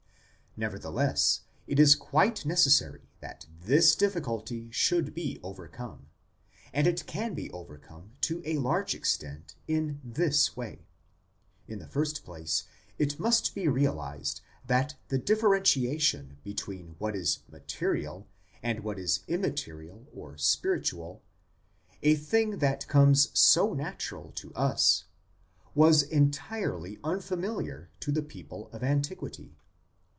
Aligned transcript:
Nevertheless, 0.57 1.43
it 1.65 1.79
is 1.79 1.95
quite 1.95 2.45
necessary 2.45 3.07
that 3.21 3.45
this 3.61 3.95
difficulty 3.95 4.69
should 4.69 5.13
be 5.13 5.39
overcome; 5.41 6.07
and 6.73 6.85
it 6.87 7.05
can 7.07 7.33
be 7.33 7.49
overcome 7.51 8.11
to 8.19 8.41
a 8.43 8.57
large 8.57 8.93
extent 8.93 9.55
in 9.65 10.01
this 10.03 10.57
way: 10.57 10.81
in 11.69 11.79
the 11.79 11.87
first 11.87 12.25
place 12.25 12.65
it 12.99 13.17
must 13.17 13.55
be 13.55 13.69
realized 13.69 14.41
that 14.67 14.95
the 15.07 15.17
differentiation 15.17 16.35
between 16.43 16.95
what 16.99 17.15
is 17.15 17.39
material 17.49 18.27
and 18.61 18.81
what 18.81 18.99
is 18.99 19.21
immaterial 19.29 20.05
or 20.13 20.37
spiritual, 20.37 21.21
a 22.03 22.15
thing 22.15 22.57
that 22.57 22.89
comes 22.89 23.29
so 23.39 23.73
natural 23.73 24.33
to 24.33 24.53
us, 24.53 25.05
was 25.73 26.03
entirely 26.03 26.99
unfamiliar 27.05 27.89
to 28.01 28.11
the 28.11 28.21
people 28.21 28.69
of 28.73 28.83
antiquity. 28.83 29.55